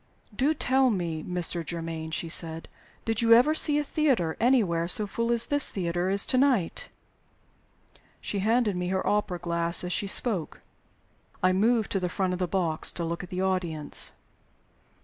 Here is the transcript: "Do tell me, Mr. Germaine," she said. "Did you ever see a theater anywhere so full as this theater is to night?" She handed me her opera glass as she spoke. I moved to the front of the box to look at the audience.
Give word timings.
"Do 0.35 0.55
tell 0.55 0.89
me, 0.89 1.21
Mr. 1.21 1.63
Germaine," 1.63 2.09
she 2.09 2.27
said. 2.27 2.67
"Did 3.05 3.21
you 3.21 3.33
ever 3.33 3.53
see 3.53 3.77
a 3.77 3.83
theater 3.83 4.35
anywhere 4.39 4.87
so 4.87 5.05
full 5.05 5.31
as 5.31 5.45
this 5.45 5.69
theater 5.69 6.09
is 6.09 6.25
to 6.25 6.39
night?" 6.39 6.89
She 8.19 8.39
handed 8.39 8.75
me 8.75 8.87
her 8.87 9.05
opera 9.05 9.37
glass 9.37 9.83
as 9.83 9.93
she 9.93 10.07
spoke. 10.07 10.61
I 11.43 11.53
moved 11.53 11.91
to 11.91 11.99
the 11.99 12.09
front 12.09 12.33
of 12.33 12.39
the 12.39 12.47
box 12.47 12.91
to 12.93 13.03
look 13.05 13.21
at 13.21 13.29
the 13.29 13.41
audience. 13.41 14.13